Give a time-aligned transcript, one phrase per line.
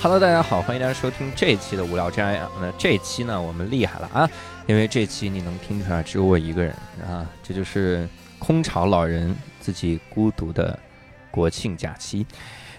[0.00, 2.48] Hello，大家好，欢迎大家收听这一期的无聊斋啊。
[2.60, 4.30] 那这一期呢，我们厉害了啊，
[4.68, 6.72] 因为这期你能听出来，只有我一个人
[7.04, 8.08] 啊，这就是
[8.38, 10.78] 空巢老人自己孤独的
[11.32, 12.24] 国庆假期。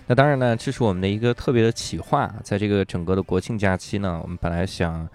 [0.07, 5.05] 那当然呢，这是我们的一个特别的企划，在这个整个的国庆假期呢，我们本来想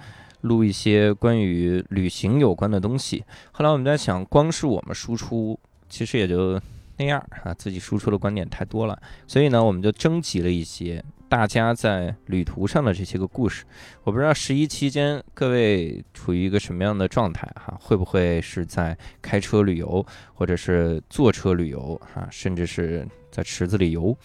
[0.42, 6.60] 录一些关于旅行有关的东西，后来我们在想，光是我们输出，其实也就
[6.98, 11.02] 那样啊，自己输出的观点太多了，所以呢，我们就征集了一些。
[11.34, 13.64] 大家在旅途上的这些个故事，
[14.04, 17.76] 我不知道十一期间各位处于一个什么样的状态哈？
[17.80, 22.28] 会不会是在开车旅游，或者是坐车旅游哈？
[22.30, 24.16] 甚至是在池子里游？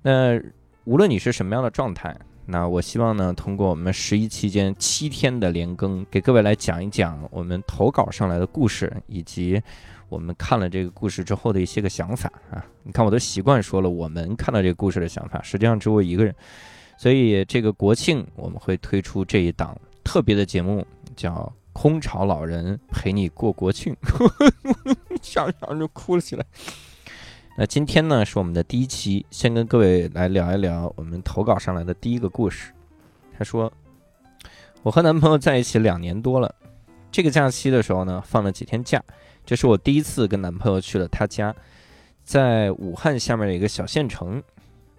[0.00, 0.40] 那
[0.84, 9.62] 无论你是什么样的状态，那我希望呢，通过我们十一期间七天的连更，给各位来讲一讲我们投稿上来的故事，以及。
[10.08, 16.34] 我们看了这个故事之后的一些个想法啊，你看我都习惯说了，我们看到这个故事的想法，实际上只有我一个人，
[16.96, 21.32] 所以这个国庆我们会推出这一档特别的节目，叫
[21.72, 23.94] 《空巢老人陪你过国庆》，
[25.22, 26.44] 想想就哭了起来。
[27.58, 32.70] 那今天呢是我们的第一期，先跟各位来聊一聊我们投稿上来的第一个故事。
[33.36, 33.72] 他说，
[34.82, 36.54] 我和男朋友在一起两年多了，
[37.16, 39.02] 这个假期的时候呢放了几天假。
[39.42, 41.54] 这是我第一次跟男朋友去了他家，
[42.22, 44.42] 在武汉下面的一个小县城。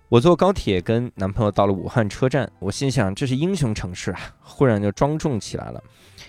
[0.10, 5.84] 我坐高铁跟男朋友到了武汉车站，我心想这是英雄城市啊，忽然就庄重起来了。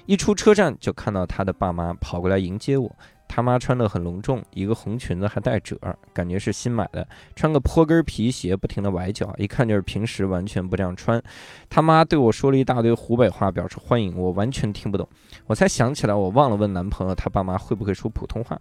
[0.04, 2.94] 一出车站就看到他的爸妈跑过来迎接我。
[3.28, 7.06] 他妈穿得很隆重，一个红裙子还带褶儿，感觉是新买的。
[7.36, 11.22] 穿个坡跟皮鞋，不停地崴脚，一看就是平时完全不这样穿。
[11.68, 15.06] 他妈对我说了一大堆湖北话，表示欢迎，我完全听不懂。
[15.46, 18.58] 我才想起来，我忘了问男朋友他爸妈会不会说普通话。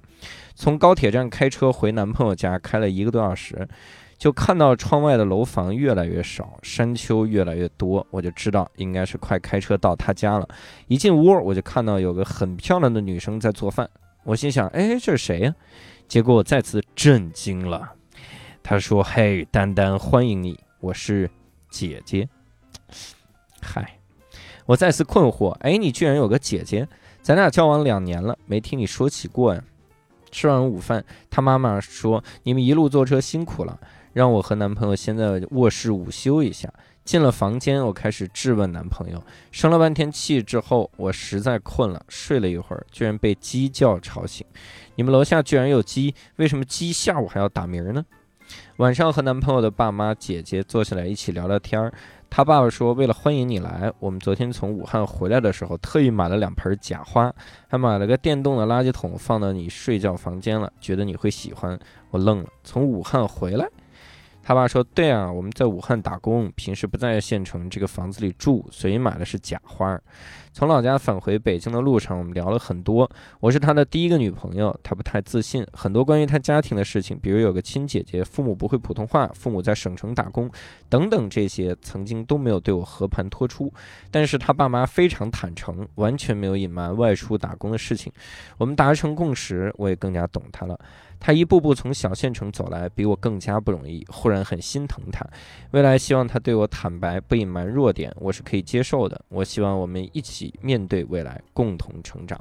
[0.54, 3.68] 从高铁站开车回男朋友家，开了一个多小时，
[4.18, 10.48] 就看到窗外的楼房越来越少，山丘越来越多，我就知道应该是快开车到他家了。
[10.88, 13.90] 一进屋，我就看到有个很漂亮的女生在做饭。
[14.28, 15.56] 我心想，哎，这是谁呀？
[16.06, 17.94] 结果我再次震惊了。
[18.62, 21.32] 他说：“嘿，丹丹，欢迎你，我是
[21.70, 22.28] 姐姐。”
[23.64, 23.98] 嗨，
[24.66, 26.86] 我再次困惑，哎，你居然有个姐姐？
[27.22, 29.64] 咱俩交往两年了，没听你说起过呀。
[30.30, 33.80] 吃完午饭，他妈妈说：“你们一路坐车辛苦了，
[34.12, 36.70] 让我和男朋友先在卧室午休一下。”
[37.08, 39.24] 进了房间，我开始质问男朋友。
[39.50, 44.46] 生了半天气之后，我实在困了，睡了一会儿，居然被鸡叫吵醒。
[44.96, 48.06] 你们楼下居然有鸡，为什么鸡下午还要打鸣呢？
[48.76, 51.94] 晚上和男朋友的爸妈、姐姐坐下来一起聊聊天儿。
[52.30, 57.34] 他爸爸说，为了欢迎你来，我们昨天从武汉回来的时候，特意买了两盆假花，
[57.70, 61.80] 还买了个电动的垃圾桶放到你睡觉房间了，觉得你会喜欢。
[62.10, 63.66] 我愣了，从武汉回来。
[64.48, 70.00] 他爸说：“对啊，我们在武汉打工，平时不在县城这个房子里住，所以买的是假花。
[70.54, 73.12] 从老家返回北京的路上，我们聊了很多。
[73.42, 80.50] 我是他的第一个女朋友，他不太自信，很多关于他家庭的事情，比如有个亲姐姐，父母不会普通话，父母在省城打工，
[80.88, 83.70] 等等这些，曾经都没有对我和盘托出。
[84.10, 88.10] 但是他爸妈非常坦诚，完全没有隐瞒外出打工的事情。
[88.58, 90.80] 我们达成共识，我也更加懂他了。”
[91.20, 94.06] 他一步步从小县城走来，比我更加不容易。
[94.10, 95.26] 忽然很心疼他，
[95.72, 99.20] 未来希望他对我坦白，不隐瞒弱点，我是可以接受的。
[99.30, 102.40] 我希望我们一起面对未来，共同成长。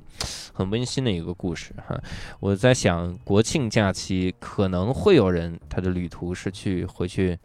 [0.52, 2.00] 很温馨的一个故事哈。
[2.40, 7.38] 我在想，国庆假期可能会有人他的旅途是去回去。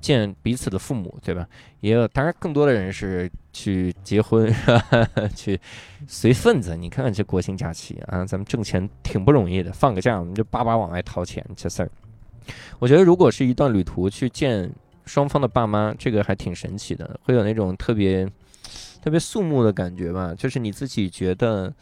[0.00, 1.48] 见彼此的父母，对吧？
[1.80, 4.52] 也有，当然更多的人是去结婚，
[5.34, 5.60] 去
[6.06, 6.76] 随份子。
[6.76, 11.90] 你看看这国庆假期啊，咱们挣钱挺不容易的，放个假我们就叭叭往外掏钱，这事儿。
[12.78, 14.70] 我觉得如果是一段旅途去见
[15.04, 18.24] 双方的爸妈，这个还挺神奇的，会有那种特别
[19.02, 21.72] 特别肃穆的感觉吧，就是你自己觉得。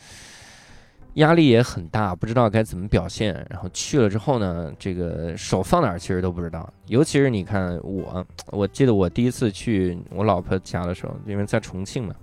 [1.15, 3.35] 压力也很大，不知道该怎么表现。
[3.51, 6.73] 然后去了之后呢，这个手放哪儿其实都不知道。
[6.87, 12.15] 尤其是你看我，我记得我第一次去我老婆家的时候，因为在重庆嘛，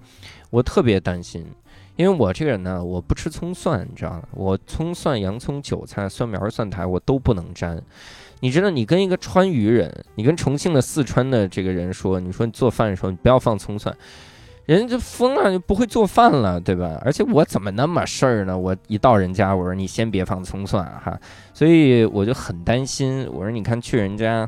[0.50, 1.46] 我特别担心，
[1.96, 4.24] 因为我这个人呢，我不吃葱蒜，你知道吗？
[4.34, 7.82] 我葱蒜、洋葱、韭菜、蒜苗、蒜苔我都不能沾。
[8.42, 13.96] 你知道，你跟一个川渝人，你跟重庆的、四川的这个人说，你说你做饭的时候你不要放葱蒜。
[14.66, 17.02] 人家就疯了，就不会做饭了，对吧？
[17.04, 18.58] 而且我怎么那么事儿呢？
[18.58, 21.19] 我一到人家，我说你先别放葱蒜哈，
[21.54, 23.28] 所以我就很担心。
[23.34, 24.48] 我说你看去人家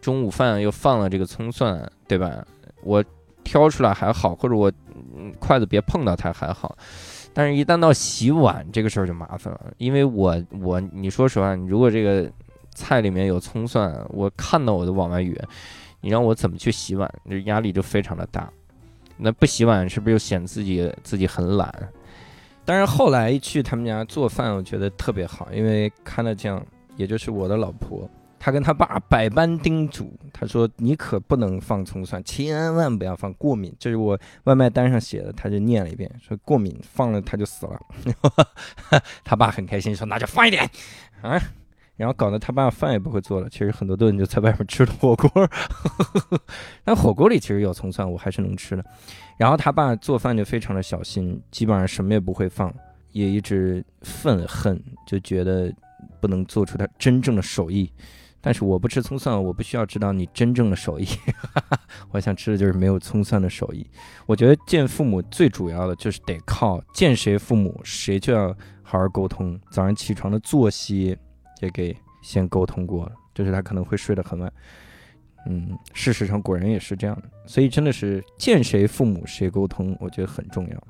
[0.00, 2.44] 中午饭又放了这个葱蒜，对吧？
[2.82, 3.02] 我
[3.42, 4.70] 挑出来还好，或者我
[5.38, 6.76] 筷子别碰到它还好，
[7.32, 12.30] 但是一旦到洗碗这个事儿就麻烦了，因为我我你说实话，你如果这个
[12.74, 15.38] 菜里面有葱蒜，我看到我都往外哕。
[16.00, 18.50] 你让我怎么去洗碗，这压力就非常的大。
[19.16, 21.72] 那不洗碗是不是又显自己自己很懒？
[22.64, 26.64] 但是后来去他们家做饭，我觉得特别好，因为看了酱，
[26.96, 28.08] 也就是我的老婆，
[28.38, 33.74] 她跟她爸百般叮嘱，她说你可不能放葱蒜，千万不要放过敏。
[33.78, 37.78] 这是我外卖单上写的，他就念了一遍，说过敏放了他就死了。
[39.22, 40.68] 他爸很开心，说那就放一点
[41.20, 41.38] 啊。
[41.96, 45.30] 然后搞得他爸饭也不会做了，其实很多顿就在外面吃的火锅，
[46.82, 48.84] 但火锅里其实有葱蒜，我还是能吃的。
[49.36, 52.72] 然后他爸做饭就非常的小心，基本上什么也不会放，
[53.12, 55.72] 也一直愤恨，就觉得
[56.20, 57.90] 不能做出他真正的手艺。
[58.40, 61.06] 但是我不吃葱蒜，我不需要知道你真正的手艺，
[62.12, 63.86] 我想吃的就是没有葱蒜的手艺。
[64.26, 68.48] 我觉得见父母最主要的就是得靠见谁父母谁就要
[68.82, 71.16] 好好沟通，早上起床的作息。
[71.64, 74.52] 也给先沟通过了，就是他可能会睡得很晚，
[75.46, 80.86] 嗯，事实上果然也是这样的，所以真的是见谁父母谁沟通，我觉得很重要。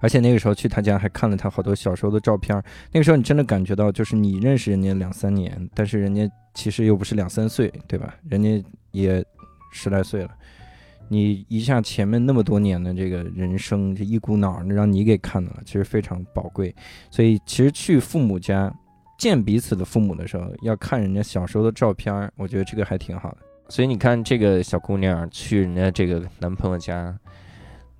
[0.00, 2.60] 而且那个时候去他家还看了他好多小时候的照片，
[2.90, 8.14] 那个时候你真的感觉到，就是你认识人家两三年，但是人家其实又不是两三岁，对吧？
[8.28, 9.24] 人家也
[9.72, 10.30] 十来岁了，
[11.08, 16.74] 你一下前面那么多年的这个人生，这一股脑儿让你给看到了，其实非常宝贵。
[17.10, 18.74] 所以其实去父母家。
[19.22, 23.36] 见彼此的父母的时候，要看人家小时候的照片，我觉得这个还挺好的。
[23.68, 27.16] 所以你看，这个小姑娘去人家这个男朋友家，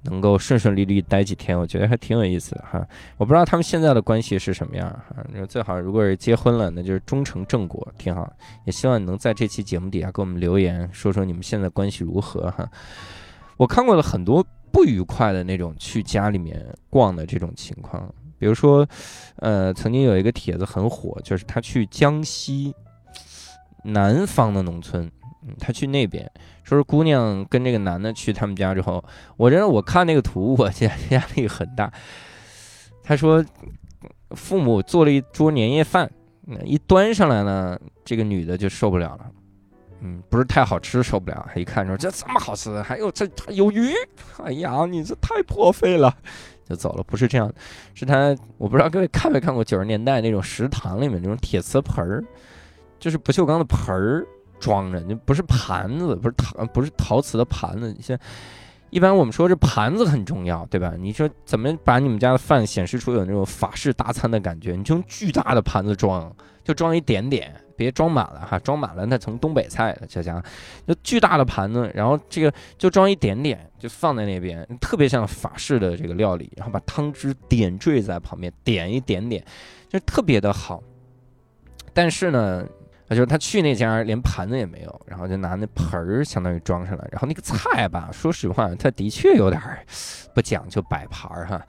[0.02, 2.84] 能够顺顺利利待几天，我觉得还挺有意思的哈。
[3.19, 5.24] 我不知道他们现在的关系是什么样哈。
[5.48, 8.28] 最好如果是结婚了，那就是终成正果，挺好。
[8.64, 12.69] 也希望你能在这期节目底下给我们留言，说说你们现在关系如何哈。
[13.56, 16.60] 我看过了很多不愉快的那种去家里面
[16.90, 18.12] 逛的这种情况。
[18.42, 18.84] 比如说，
[19.36, 22.74] 呃，曾经有一个帖子很火，就是他去江西
[23.84, 25.08] 南方的农村，
[25.60, 26.28] 他去那边，
[26.64, 29.04] 说是姑娘跟这个男的去他们家之后，
[29.36, 31.92] 我真的我看那个图，我压压力很大。
[33.04, 33.44] 他说，
[34.32, 36.10] 父母做了一桌年夜饭，
[36.64, 39.30] 一端上来呢，这个女的就受不了了，
[40.02, 43.93] 嗯，不是太好吃，受不了，一看说这这么好吃，还有这有鱼，
[44.43, 46.12] 哎呀，你这太破费了。
[46.69, 47.52] 就走了，不是这样，
[47.93, 52.25] 是他，我不知道各位看没看过九十年代那种食堂里面那种铁瓷盆儿，
[53.00, 54.25] 就是不锈钢的盆儿
[54.60, 57.94] 装着，那不是盘子，不是陶，不是陶瓷的盘子。
[58.00, 58.16] 像
[58.90, 60.94] 一般我们说这盘子很重要，对吧？
[60.96, 64.76] 你说怎么把你们家的饭显示出有那种法式大餐的感觉？
[64.76, 67.52] 你就用巨大的盘子装，就装一点点。
[67.82, 70.06] 别装满了哈，装满了那成东北菜了。
[70.08, 70.43] 这家
[70.87, 76.50] 就巨大的盘子，然后这个就装一点点，就放在那边，特别像法式的这个料理。
[76.56, 79.44] 然后把汤汁点缀在旁边，点一点点，
[79.88, 80.82] 就特别的好。
[81.93, 82.64] 但是呢，
[83.11, 87.06] 就是他去那家连盘子也没有，然后就拿那盆儿相当于装上了。
[87.11, 89.61] 然后那个菜吧，说实话，他的确有点
[90.34, 91.61] 不讲究摆盘儿哈。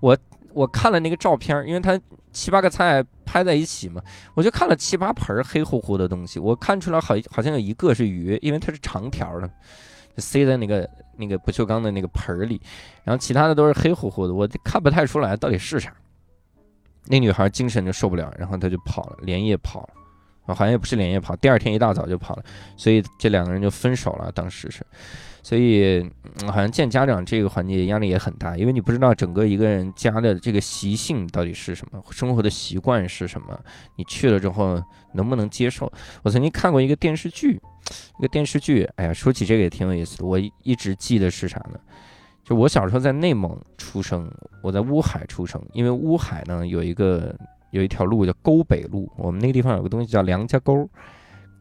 [0.00, 0.16] 我。
[0.54, 1.98] 我看了那个照片，因为他
[2.32, 4.02] 七八个菜拍在一起嘛，
[4.34, 6.40] 我就看了七八盆黑乎乎的东西。
[6.40, 9.46] 我看出来好好像有一个是鱼，因为它是长条的，
[10.16, 12.60] 就塞在那个那个不锈钢的那个盆里，
[13.04, 15.92] 然后其他的都是黑乎乎的，我看不太出来到底是啥。
[17.06, 19.88] 那女孩精神就受不了，然后她就跑了，连夜跑了，
[20.46, 22.44] 啊，好像也不是连夜跑，第二天一大早就跑了，
[22.76, 24.32] 所以这两个人就分手了。
[24.32, 24.84] 当时是。
[25.42, 26.08] 所以，
[26.46, 33.58] 好像见家长这个环节压力也很大，因为你不知道整个一个人家的这个习性到底是什么，生活的习惯是什么，
[33.96, 34.80] 你去了之后
[35.14, 35.92] 能不能接受？
[36.22, 37.60] 我曾经看过一个电视剧，
[38.20, 40.24] 一个电视剧，哎呀，说起这个也挺有意思的。
[40.24, 41.80] 我一直记得是啥呢？
[42.44, 44.30] 就我小时候在内蒙出生，
[44.62, 47.34] 我在乌海出生，因为乌海呢有一个
[47.70, 50.88] 有一条路叫沟北路，我们那个地方有个东西叫梁家沟。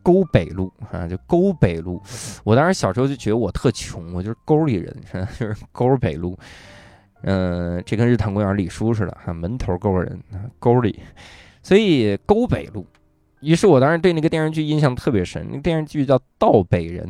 [0.04, 2.02] 沟北路啊，就沟北路。
[2.44, 4.96] 我当时小时候就觉得我特穷，我就是沟里人，
[5.40, 6.38] 就是沟北路。
[7.24, 10.20] 嗯，这跟日坛公园李叔似的哈，门头沟人，
[10.60, 11.00] 沟里。
[11.62, 12.86] 所以沟北路。
[13.42, 17.06] 于是我当时对那个电视剧印象特别深，那电视剧叫《道北人》。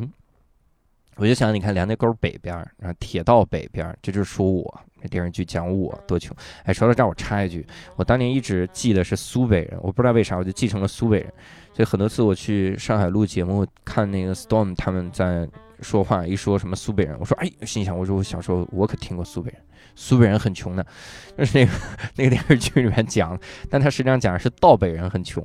[1.21, 4.81] 我就想，你看梁家沟北边，然后铁道北边，这就是说我。
[4.99, 6.35] 这电视剧讲我多穷。
[6.63, 11.33] 哎，说到这儿，我插一句，我当年一直记得是苏北人，我不知道为啥，我就继承了苏北人。
[11.73, 15.47] 所以很多次我去上海录节目，看那个 Storm 他们在
[15.81, 19.61] 说话，一说什么苏北人，我说哎，心想我说我小时候我可听过苏北人，
[19.95, 20.85] 苏北人很穷的，
[21.37, 21.71] 就是那个
[22.15, 25.43] 那个电视剧里面讲，但他实际上讲的是道北人很穷，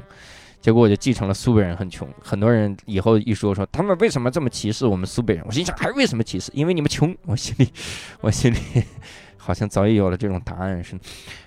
[0.67, 2.09] 结果我就继承了苏北人很穷。
[2.21, 6.51] 很多人以后一说说他们为什么这么歧视我们苏北人，我心想还为什么歧视？
[6.53, 7.17] 因为你们穷。
[7.25, 7.73] 我心里
[8.21, 8.59] 我心里
[9.39, 10.99] 好像早已有了这种答案似的。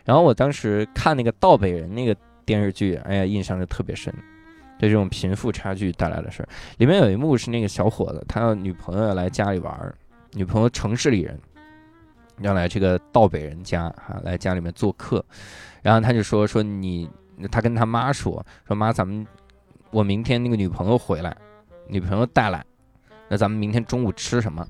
[0.05, 4.13] 然后我当时看那个道北人那个电视剧，哎呀，印象就特别深。
[4.77, 6.47] 对这种贫富差距带来的事儿。
[6.77, 9.93] 里面有一幕是那个小伙子，他女朋友来家里玩儿，
[10.31, 11.37] 女朋友城市里人，
[12.39, 15.21] 要来这个道北人家哈，来家里面做客，
[15.81, 17.09] 然后他就说说你，
[17.47, 19.25] 他跟他妈说说妈，咱们
[19.91, 21.35] 我明天那个女朋友回来，
[21.87, 22.65] 女朋友带来，
[23.29, 24.65] 那咱们明天中午吃什么？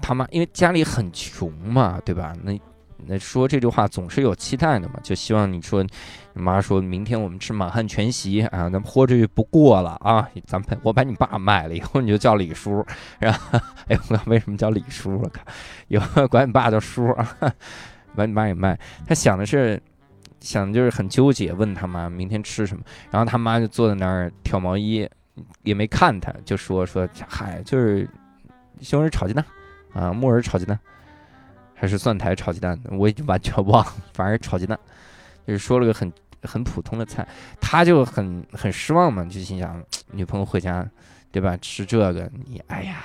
[0.00, 2.34] 他妈因为家里很穷嘛，对吧？
[2.42, 2.58] 那。
[3.06, 5.84] 那说这句话总是有期待的嘛，就希望你说，
[6.32, 12.84] 你妈说明天我们吃满汉全席啊，咱豁出去不过了啊，咱们我把你爸卖了以后你就叫李叔，
[13.20, 15.28] 然后哎我为什么叫李叔了？
[15.28, 15.46] 看，
[15.86, 17.36] 以后管你爸叫叔啊，
[18.16, 18.76] 把你爸也卖。
[19.06, 19.80] 他想的是，
[20.40, 25.08] 想就是很纠结，问他妈明天吃什么，然后他妈就坐在那儿挑毛衣，
[25.62, 28.08] 也没看他，就说说嗨，就是
[28.80, 29.44] 西红柿炒鸡蛋
[29.92, 30.78] 啊，木耳炒鸡蛋。
[31.80, 33.94] 还是蒜苔炒鸡蛋，我已经完全忘了。
[34.12, 34.76] 反正炒鸡蛋，
[35.46, 37.24] 就是说了个很很普通的菜，
[37.60, 39.80] 他就很很失望嘛，就心想
[40.10, 40.84] 女朋友回家，
[41.30, 41.56] 对吧？
[41.58, 43.04] 吃这个，你哎呀，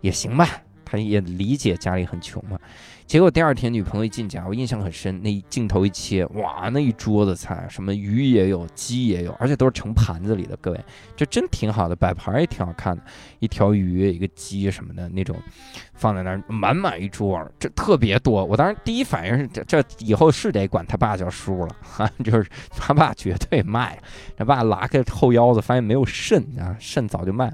[0.00, 0.44] 也行吧。
[0.90, 2.58] 他也理解家里很穷嘛。
[3.06, 5.20] 结果第二天女朋友一进家，我印象很深。
[5.20, 10.56] 那镜头一切，哇，那一桌子菜，什么鱼也有，鸡也有，而且都是盛盘子里的。
[10.58, 10.80] 各位，
[11.16, 13.02] 这真挺好的，摆盘也挺好看的。
[13.40, 15.36] 一条鱼，一个鸡什么的那种，
[15.94, 18.44] 放在那儿满满一桌，这特别多。
[18.44, 23.98] 我当时第一反应是，这这以后是得管他爸叫叔了哈， 就是他爸绝对卖。
[24.36, 27.52] 他爸拉开后腰子，发现没有肾啊，肾早就卖。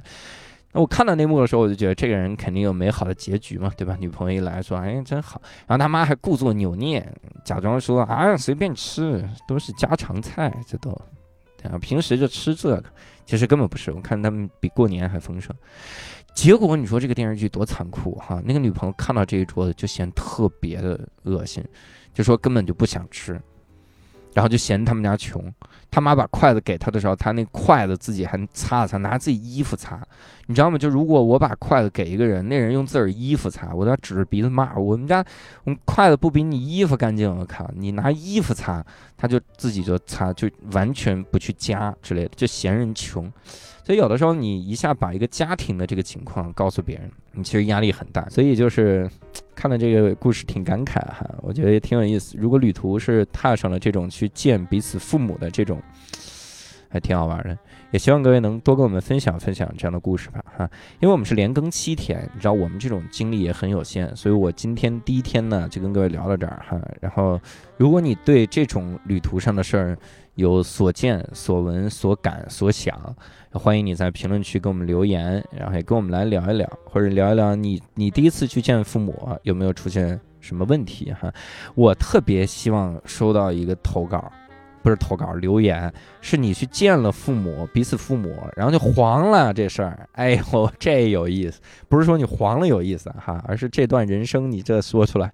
[0.76, 3.97] 我看到那幕的时候，我就觉得这个人肯定有美好的结局嘛，对吧？
[3.99, 5.40] 女朋友一来说，哎，真好。
[5.66, 7.06] 然后他妈还故作扭捏，
[7.45, 10.90] 假装说啊，随便吃，都是家常菜，这都，
[11.64, 12.85] 啊，平时就吃这个。
[13.25, 15.52] 其实根本不是，我看他们比过年还丰盛。
[16.35, 18.42] 结果你说这个电视剧多残酷哈？
[18.45, 21.64] 那个女朋友看到这一桌子就嫌特别的恶心，
[22.12, 23.40] 就说根本就不想吃。
[24.37, 25.43] 然后就嫌他们家穷，
[25.90, 29.99] 他妈把筷子给他的时候，他那筷子自己还擦了擦，拿自己衣服擦，
[30.45, 30.76] 你知道吗？
[30.76, 35.25] 就如果我把筷子给一个人，那人用自个儿衣服擦，我都要指着鼻子骂我们家，
[35.64, 38.85] 我们筷子不比你衣服干净，我靠，你拿衣服擦，
[39.16, 43.33] 他就自己就擦，就完全不去夹之类的，就嫌人穷。
[43.87, 48.28] 所以有的时候你一下把一个家庭的这个情况告诉别人，你其实压力很大。
[48.28, 49.09] 所以就是
[49.55, 52.37] 看了这个故事挺感慨哈，我觉得也挺有意思。
[52.37, 55.81] 如果旅途是踏上了这种去见彼此父母的这种，
[56.97, 57.57] 还挺好玩的。
[57.93, 66.81] 也希望各位能多跟我们分享分享这样的故事吧哈，因为我们是连更七天，你知道我们这种精力也很有限，所以我今天第一天呢就跟各位聊到这儿哈。
[67.00, 67.41] 然后
[67.76, 69.99] 如果你对这种旅途上的事儿，
[70.35, 72.99] 有所见所闻所感所想，
[73.53, 81.33] 欢迎你在评论区给我们留言，然后也跟我们来聊一聊，或者聊一聊你你第一次去见父母有没有出现什么问题哈？
[81.75, 84.31] 我特别希望收到一个投稿。
[84.87, 90.09] 不是投稿留言，是你去见了父母，彼此父母，然后就黄了这事儿。
[90.12, 95.28] 哎呦，这有意思，不是说你黄了有意思哈，而是这段人生你这说出来，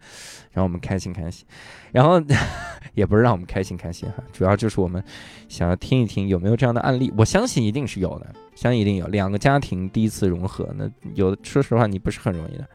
[0.52, 1.44] 让我们开心开心。
[1.90, 2.18] 然后
[2.97, 5.04] 也不是让我们开心开心哈，主要就是我们
[5.50, 7.12] 想要听一听有没有这样的案例。
[7.14, 12.66] 我相信一定是有的，相信一定有两个家庭第一次融合，那有的说实话你不是很容易的，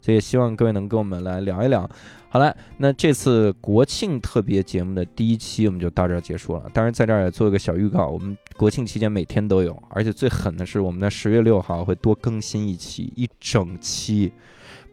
[0.00, 1.88] 所以希望各位能跟我们来聊一聊。
[2.28, 6.70] 好了，那这次国庆特别节目的第一期我们就到这儿结束了。
[6.72, 14.32] 当然，在这儿也做一个小预告，我们国庆期间每天都有，而且最狠的是，我们在十月六号会多更新一期，一整期，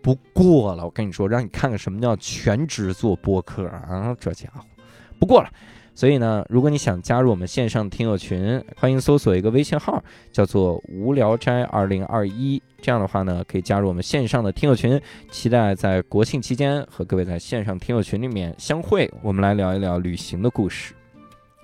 [0.02, 0.84] 不过了。
[0.84, 4.62] 我跟你说，让你看看什么叫全职做播客啊，这家伙，
[5.20, 5.50] 不过了。
[5.98, 10.00] 所以呢，如果你想加入我们线上听友群，欢迎搜索一个微信号，
[10.32, 12.62] 叫做“无聊斋二零二一”。
[12.80, 15.02] 这样的话呢，可以加入我们线上的听友群。
[15.32, 20.94] 期待在国庆期间和各位在线上听友群里面相会，我们来聊一聊旅行的故事。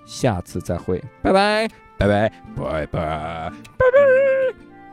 [0.04, 3.52] 下次再会，拜拜，拜拜，拜拜，拜拜，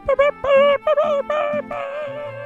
[0.05, 0.93] 拜拜，拜
[1.27, 2.40] 拜，拜拜。